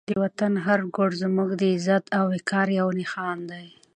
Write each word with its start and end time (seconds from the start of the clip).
د 0.09 0.11
وطن 0.23 0.53
هر 0.65 0.79
ګوټ 0.95 1.11
زموږ 1.23 1.49
د 1.57 1.61
عزت 1.73 2.03
او 2.17 2.25
وقار 2.33 2.67
یو 2.79 2.87
نښان 2.99 3.37
دی. 3.51 3.65